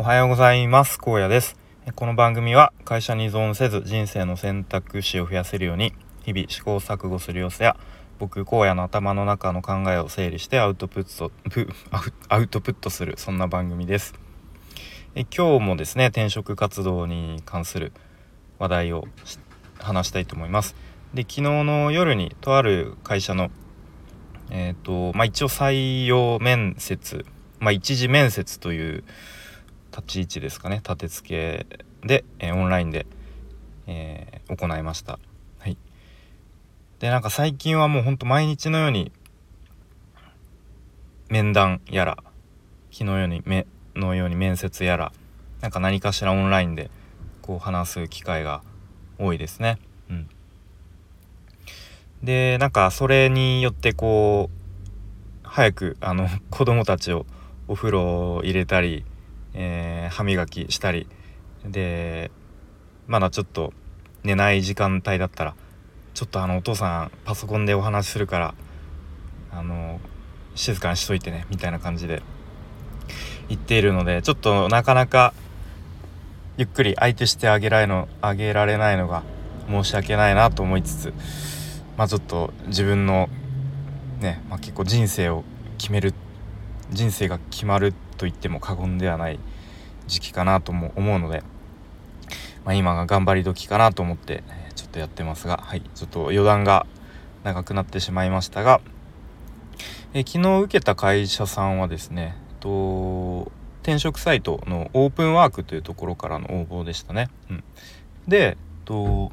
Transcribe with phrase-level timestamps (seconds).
[0.00, 0.98] おはようございます。
[0.98, 1.58] 荒野です。
[1.94, 5.92] この番組は会社に依存せず人生の選択肢を増やせるように
[6.22, 7.76] 日々試行錯誤する様子や
[8.18, 11.30] 僕荒野の頭の中の考えを整理してアウトプット
[12.30, 14.14] アウトプットするそんな番組です。
[15.14, 17.92] え今日もですね転職活動に関する
[18.58, 19.04] 話題を
[19.78, 20.76] 話したいと思います。
[21.12, 23.50] で昨日の夜にとある会社の
[24.48, 27.26] えっ、ー、とまあ一応採用面接
[27.58, 29.04] まあ一次面接という
[29.90, 30.76] 立ち位置ですかね。
[30.76, 33.06] 立て付けで、えー、オンラインで、
[33.86, 35.18] えー、行いました。
[35.58, 35.76] はい。
[36.98, 39.12] でなんか最近はもうほんと毎日のように
[41.28, 42.18] 面談やら
[42.90, 45.12] 昨日ように目のように面接やら
[45.60, 46.90] なんか何かしらオンラインで
[47.42, 48.62] こう話す機会が
[49.18, 49.78] 多いですね。
[50.08, 50.28] うん。
[52.22, 54.60] でなんかそれによってこう
[55.42, 57.26] 早くあの子供たちを
[57.66, 59.04] お風呂を入れたり
[59.54, 61.06] えー、歯磨きしたり。
[61.64, 62.30] で
[63.06, 63.72] まだちょっと
[64.22, 65.54] 寝ない時間帯だったら
[66.14, 68.54] ちょっとあのお父さんパソコンでお話しするから
[69.50, 70.00] あの
[70.54, 72.22] 静かにしといてねみたいな感じで
[73.48, 75.34] 言っているのでちょっとなかなか
[76.56, 79.22] ゆっくり相手してあげられのあげられないのが
[79.68, 81.14] 申し訳ないなと思いつつ
[81.96, 83.28] まあちょっと自分の
[84.20, 85.44] ね、まあ、結構人生を
[85.78, 86.14] 決める
[86.90, 89.38] 人生が決まるっと言っても過言ではない
[90.06, 91.42] 時期かなとも思うので、
[92.66, 94.44] まあ、今が頑張り時かなと思って
[94.76, 96.86] ちょっとやってますが、はい、ちょっと余談が
[97.44, 98.82] 長くなってしまいましたが、
[100.12, 103.50] え昨日受けた会社さんはですねと
[103.82, 107.30] 転職サイトのオープンワークというところからの応募でしたね。
[107.48, 107.64] うん、
[108.28, 109.32] でと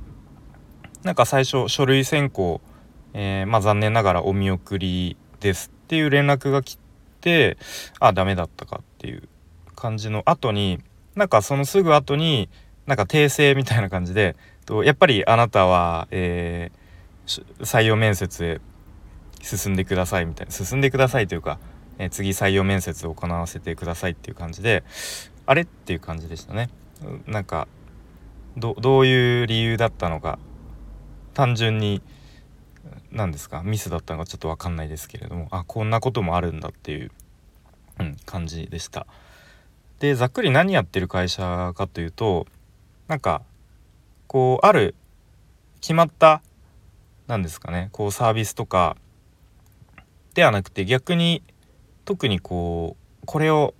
[1.03, 2.61] なんか最初書類選考、
[3.13, 6.79] えー、まあ、残念ながらお見送りですっていう連絡が来
[7.27, 7.57] て
[7.99, 9.27] あダメだったかっていう
[9.75, 10.79] 感じの後に
[11.15, 12.47] なんかそのすぐ後に
[12.85, 18.61] なんか訂正みたいな感じでとやっぱりあなたは、えー、採用面接へ
[19.41, 21.59] 進んでくださいみたいな進んでくださいというか、
[21.97, 24.85] えー、次採用面接を行わせてくださいっていう感じで
[25.45, 26.69] あれっていう感じでしたね。
[27.25, 27.67] なんか
[28.57, 30.39] どういう理由だったのか
[31.35, 32.01] 単純に
[33.17, 33.63] 何ですか？
[33.63, 37.11] ミスだったのかちょっと分かんないですけれどもあこんなこともあるんだっていう、
[37.99, 39.07] うん、感じでした。
[39.99, 42.45] でざっくり何やってる会社かというと
[43.07, 43.41] なんか
[44.27, 44.93] こうある
[45.81, 46.43] 決まった
[47.25, 48.95] 何ですかねこうサービスとか
[50.35, 51.41] ではなくて逆に
[52.05, 53.73] 特にこうこれを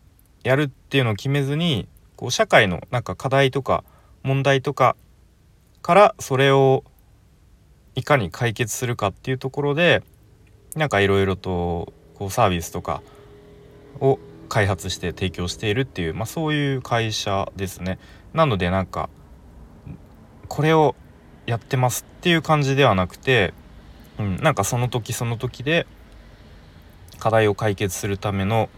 [0.44, 3.84] やるっていうのを決めずにこう社会のなんか課題とか
[4.24, 4.96] 問題とか
[5.84, 6.84] からそれを
[7.98, 10.04] いかに解決するかっていうところで
[10.76, 13.02] なんかいろいろとこうサービスとか
[14.00, 14.20] を
[14.50, 17.98] 開発して提供しているっていう、まあ、そういう会社ですね。
[18.34, 19.10] なのでなんか
[20.48, 20.96] これを
[21.48, 23.56] やってますっていう感じではなくて、
[24.20, 25.88] うん、なんかその時その時で
[27.18, 28.70] 課題を解決するための、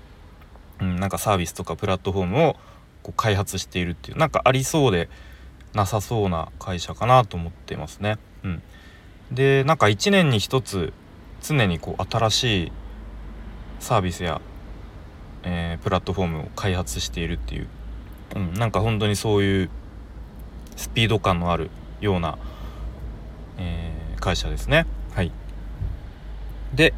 [0.79, 2.55] うん、なんかサービスとかプラットフォームを
[3.03, 5.09] こう開発しているっていうなんかありそうで
[5.73, 8.17] なさそうな会社かなと思ってますね。
[8.43, 8.63] うん、
[9.31, 10.93] でなんか1年に1つ
[11.41, 12.71] 常にこう新しい
[13.79, 14.41] サービスや、
[15.43, 17.67] えー、プラットフォームを開発しているっていう、
[18.35, 19.69] うん、なんか本当にそういう
[20.75, 21.69] スピード感のある
[22.01, 22.37] ような、
[23.57, 24.85] えー、会社ですね。
[25.13, 25.31] はい、
[26.73, 26.93] で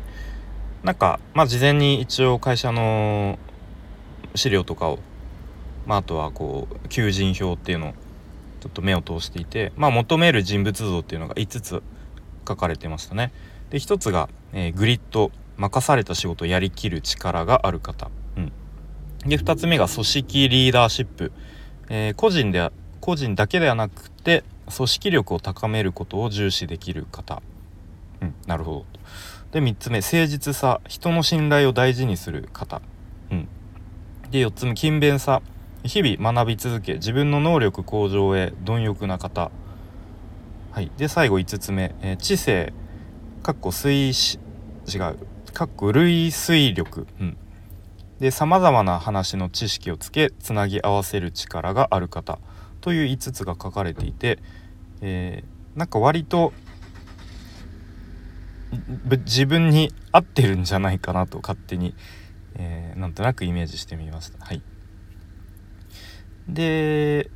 [0.83, 3.37] なんかまあ事前に一応会社の
[4.35, 4.99] 資料とかを、
[5.85, 7.93] まあ、あとはこう求人票っていうのを
[8.61, 11.83] ちょっと目を通していて、まあ、求める人物像っていうのが5つ
[12.47, 13.31] 書かれてましたね。
[13.69, 18.51] で1つが、えー、グリッド任された仕事をやりきる力がある方、うん、
[19.29, 21.31] で2つ目が組織リーダーシップ、
[21.89, 24.43] えー、個人で個人だけではなくて
[24.75, 27.41] 組織力を高めることを重視できる方、
[28.21, 28.85] うん、なるほど
[29.51, 30.79] で3つ目誠実さ。
[30.87, 32.81] 人の信頼を大事にする方、
[33.31, 33.47] うん、
[34.31, 35.41] で4つ目勤勉さ。
[35.83, 39.51] 日々学び続け自分の能力向上へ貪欲な方。
[40.71, 42.73] はい、で最後5つ目、えー、知性。
[43.43, 44.39] かっこ推し。
[44.87, 45.17] 違う。
[45.53, 47.37] かっこ類推力、うん、
[48.19, 52.39] でさまざまな話の知識をつけつなぎ合わせる力がある方。
[52.79, 54.39] という5つが書かれていて、
[55.01, 56.53] えー、なんか割と
[59.25, 61.95] 自分に合ってるんじゃないかなと勝手に、
[62.55, 64.43] えー、なんとなくイメージしてみました。
[64.43, 64.61] はい、
[66.47, 67.29] で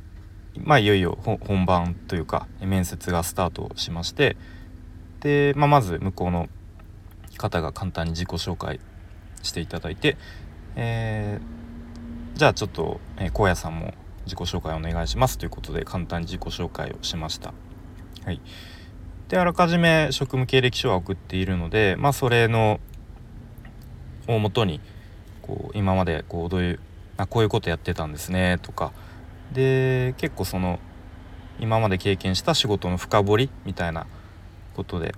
[0.64, 4.36] まあいよいよ本番というか面接がスタートしまして
[5.20, 6.48] で、まあ、まず向こうの
[7.36, 8.80] 方が簡単に自己紹介
[9.42, 10.16] していただいて、
[10.76, 13.94] えー、じゃあちょっと、えー、荒野さんも
[14.24, 17.54] 自己紹介お願いしますということで簡単に自己紹介をしました。
[18.24, 18.40] はい、
[19.28, 22.80] であらかじめ職務経歴書は送っているのでまあそれの
[24.26, 24.80] をもとに
[25.42, 26.80] こう今までこうどういう
[27.16, 28.92] あこういうことやってたんですねとか
[29.52, 30.78] で結構その
[31.58, 34.06] 今まで経験した仕事の深掘りみたいな
[34.74, 35.14] ことで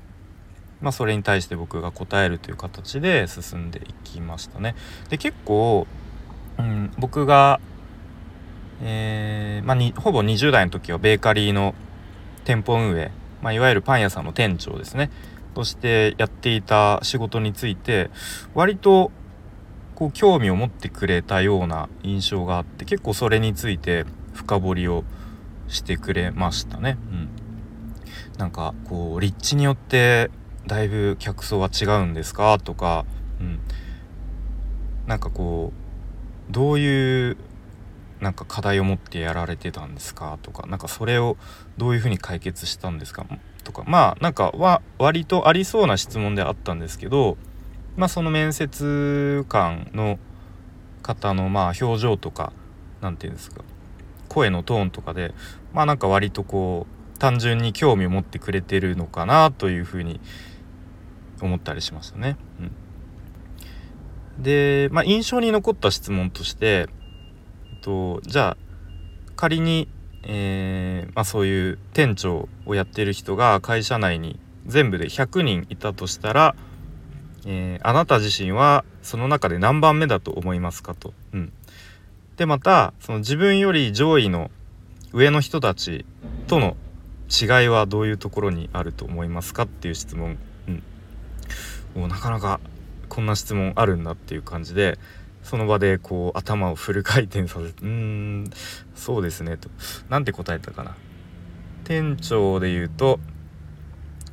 [0.81, 4.77] まあそれに対して僕が答えるという形で進んでいきましたね。
[5.09, 5.87] で結構、
[6.59, 7.61] うん、僕が、
[8.83, 11.75] えー、まあ、にほぼ20代の時はベーカリーの
[12.45, 13.11] 店舗運営、
[13.43, 15.11] まあ、いわゆるパン屋さんの店長ですね
[15.55, 18.11] としてやっていた仕事について
[18.55, 19.11] 割と
[19.99, 25.03] こう興味を持ってくれたような印象があって結構それについて深掘りを
[25.67, 26.97] してくれましたね。
[27.11, 27.29] うん、
[28.39, 30.31] なんかこう立地によって
[30.69, 32.61] だいぶ客層は違うんですか？
[32.61, 33.07] とか、
[33.41, 33.59] うん、
[35.09, 35.73] なんかこ
[36.49, 37.37] うどういう
[38.21, 40.39] なんか課題を持ってやられてたんですか？
[40.43, 41.37] とかなんかそれを
[41.77, 43.27] どういうふうに解決したんですか？
[43.65, 47.37] とかまあなんかは割とありそうな質問であったんですけど
[47.99, 50.19] まあその面接官の
[51.03, 52.53] 方のまあ表情とか
[53.01, 53.63] 何て言うんですか
[54.29, 55.35] 声のトーンとかで
[55.75, 60.21] まあなんか割とこう単純に興味を持ってくれてるのかなというふうに
[61.43, 62.37] 思ったりしましたね。
[64.39, 66.87] うん、で、まあ、印象に残った質問として、
[67.73, 68.57] えっと、じゃあ
[69.35, 69.89] 仮に、
[70.23, 76.55] えー、まあ、そういう店長をやってる人が会社内に全部で100人いたとしたら、
[77.47, 81.15] えー、あなた自身はその中で何番目だと思いますかと。
[81.33, 81.53] うん、
[82.37, 84.51] でまたその自分より上位の
[85.13, 86.05] 上の人たち
[86.47, 86.77] との
[87.29, 90.39] 違いはどういうところにあると思いますかっていう質問、
[91.97, 92.61] うん、なかなか
[93.09, 94.99] こんな質問あるんだっていう感じで
[95.43, 98.51] その場でこう頭をフル回転させて「うーん
[98.95, 99.71] そうですね」と。
[100.09, 100.95] 何て答えたかな。
[101.85, 103.19] 店長で言うと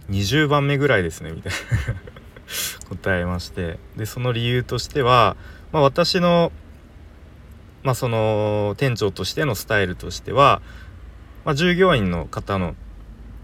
[0.10, 2.16] 20番目ぐらいですねみたいな。
[2.90, 3.80] 答えまして。
[3.98, 5.36] でその理由としては、
[5.72, 6.52] まあ、私の
[7.86, 10.64] まあ、その店長としてのスタイルとしては、
[11.46, 12.74] まあ、従業員の方の、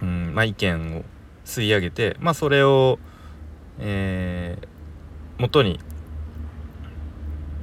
[0.01, 1.03] うんまあ、意見を
[1.45, 2.97] 吸い上げて、まあ、それを、
[3.79, 4.67] えー、
[5.37, 5.79] 元に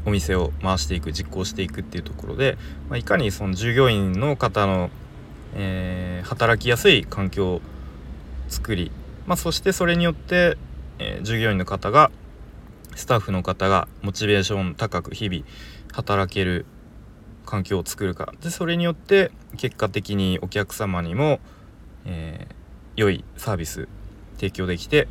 [0.06, 2.56] お店を回していく実行していくっていうところで、
[2.88, 4.90] まあ、いかにその従業員の方の、
[5.54, 7.60] えー、働きやすい環境を
[8.48, 8.92] 作り、
[9.26, 10.56] まあ、そしてそれによって、
[10.98, 12.10] えー、従業員の方が
[12.94, 15.44] スタッフの方がモチベーション高く日々
[15.92, 16.66] 働ける
[17.46, 21.40] 環境を作るかでそれによって結果的にお客様にも、
[22.04, 23.88] えー、良いサービス
[24.36, 25.08] 提供できて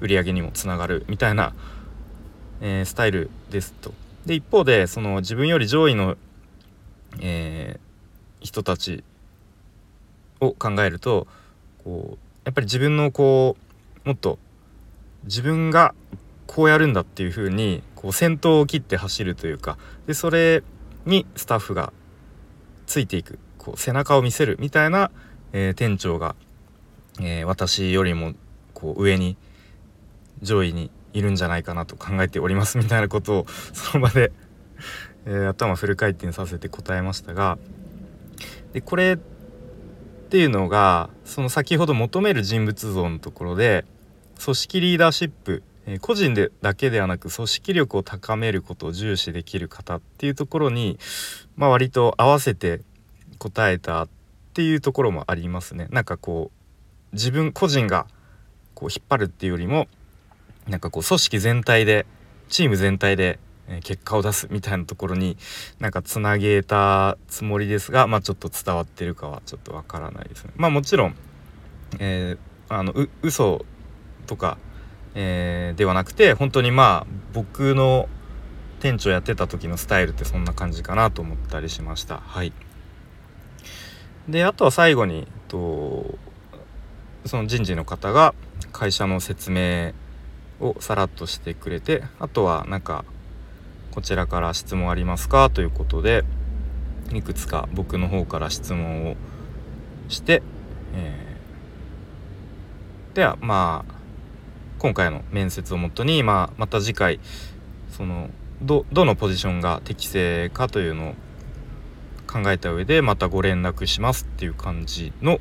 [0.00, 1.54] 売り上げにもつながるみたいな、
[2.60, 3.92] えー、スタイルですと。
[4.26, 6.16] で一方でその自分より上位の、
[7.20, 9.04] えー、人たち
[10.40, 11.26] を考えると
[11.84, 13.56] こうやっぱり自分のこ
[14.04, 14.38] うもっと
[15.24, 15.94] 自分が
[16.46, 20.62] こうやるんだっていう風にこう先頭を切って走るというかでそれ
[21.06, 21.92] にスタッフが
[22.86, 23.38] ついていく。
[23.58, 25.10] こう背中を見せるみたいな、
[25.52, 26.34] えー、店長が、
[27.20, 28.32] えー、私よりも
[28.72, 29.36] こう上に
[30.40, 34.32] 上位にいるんじゃないかなと考えておりますみたいなことを その場で
[35.26, 37.58] えー、頭フル回転させて答えましたが
[38.72, 39.18] でこれっ
[40.30, 43.84] ていうのがその先ほど求める人物像のところで
[44.42, 45.62] 組織リーダーシップ
[46.00, 50.98] 個人でだけではなく組織力を高めることを重視できる方っていうところに、
[51.56, 52.80] まあ、割と合わせて
[53.38, 54.08] 答えたっ
[54.54, 55.88] ていうところもありますね。
[55.90, 56.50] なんかこ
[57.12, 58.06] う自分個人が
[58.74, 59.88] こう引っ張るっていうよりも
[60.68, 62.06] なんかこう組織全体で
[62.48, 63.38] チーム全体で
[63.82, 65.36] 結果を出すみたいなところに
[65.78, 70.52] なんかつなげたつもりですが、まあ、ちょっと伝わってるかはちょっとわからないですね。
[70.56, 71.16] まあもちろん、
[71.98, 73.64] えー、あのう嘘
[74.30, 74.56] とか
[75.12, 78.08] えー、ではなくて本当にまあ僕の
[78.78, 82.18] 店長やってた時のスタイルってそんな感じかなと思ったりしました。
[82.18, 82.52] はい。
[84.28, 86.16] であとは最後にと
[87.26, 88.36] その人事の方が
[88.70, 89.94] 会社の説明
[90.60, 93.04] をさらっとしてくれてあとはなんか
[93.90, 95.50] こちらから質問ありますか？
[95.50, 96.22] ということで
[97.12, 99.16] いくつか僕の方から質問を
[100.08, 100.40] して、
[100.94, 103.99] えー、ではまあ
[104.80, 107.20] 今回の面接をもとに、まあ、また次回
[107.90, 108.30] その
[108.62, 111.14] どどのポジションが適正かというのを
[112.26, 115.38] 考えた上でまたご連絡しますっていう感じの、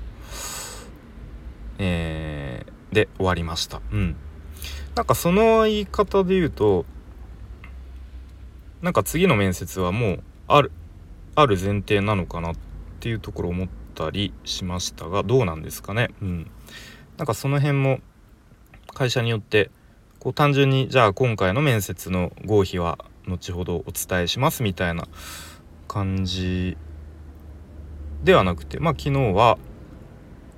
[1.78, 3.82] えー、で終わりました。
[3.94, 4.18] うん。
[4.96, 6.86] なんかその言い方で言うと
[8.82, 10.74] なんか次の面接はもうある
[11.36, 12.56] ある前提なのかなっ
[13.00, 16.52] ていうところ思ったりしましたがどうなんですかねうん
[17.18, 18.00] なんかその辺も
[18.94, 19.72] 会社によって
[20.20, 25.08] こう単純にじゃあ今回の面接の合否は後ほどお伝えしますみたいな
[25.88, 26.78] 感じ
[28.24, 29.58] ではなくてまあ昨日は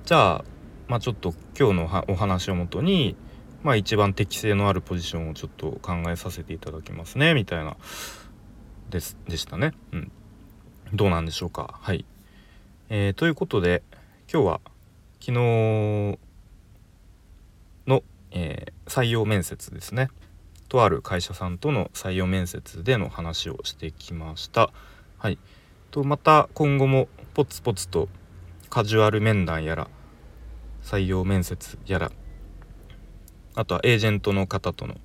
[0.04, 0.44] じゃあ
[0.88, 3.16] まあちょっと今日のお話をもとに
[3.62, 7.76] まあ一番適性のあるポジションをちょっと考えさせていただきますねみたいな
[8.90, 9.72] ですでしたね。
[9.92, 10.12] うん。
[10.92, 11.78] どうなんでしょうか。
[11.80, 12.04] はい。
[12.90, 13.82] えー、ということで
[14.30, 14.60] 今日は
[15.20, 16.18] 昨日、
[18.32, 20.08] えー、採用面接ですね。
[20.68, 24.72] とある会社さんとの採用面接での話をしてきました。
[25.18, 25.38] はい。
[25.90, 28.08] とまた今後もポツポツと
[28.70, 29.88] カジュアル面談やら
[30.82, 32.10] 採用面接やら
[33.54, 34.96] あとはエージェントの方との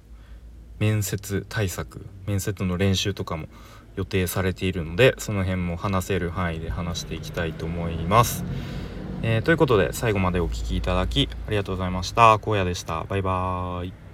[0.80, 3.48] 面接対策面接の練習とかも
[3.98, 8.46] 予定されているのでその辺も話せる範囲で話していきたいと思います。
[9.22, 12.34] えー、ということで最後までお聴きいただきありがとうございました。
[12.34, 13.04] 荒野でした。
[13.06, 14.07] バイバーイ。